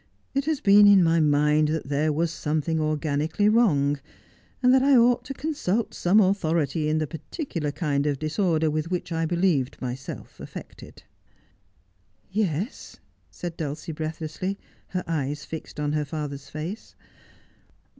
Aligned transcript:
—it 0.33 0.45
has 0.45 0.61
been 0.61 0.87
in 0.87 1.03
my 1.03 1.19
mind 1.19 1.67
that 1.67 1.87
there 1.87 2.11
was 2.11 2.31
something 2.31 2.79
organically 2.79 3.47
■wrong, 3.47 3.99
and 4.63 4.73
that 4.73 4.81
I 4.81 4.95
ought 4.95 5.23
to 5.25 5.33
consult 5.35 5.93
some 5.93 6.19
authority 6.19 6.89
in 6.89 6.97
the 6.97 7.05
par 7.05 7.19
ticular 7.31 7.71
kind 7.75 8.07
of 8.07 8.17
disorder 8.17 8.71
with 8.71 8.89
which 8.89 9.11
I 9.11 9.27
believed 9.27 9.79
myself 9.79 10.39
affected.'' 10.39 11.03
Yes, 12.31 12.93
3 12.95 12.99
said 13.29 13.57
Dulcie 13.57 13.91
breathlessly, 13.91 14.57
her 14.87 15.03
eyes 15.05 15.45
fixed 15.45 15.79
on 15.79 15.91
her 15.93 16.05
father's 16.05 16.49
face. 16.49 16.95